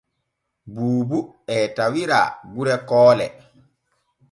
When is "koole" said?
2.89-3.27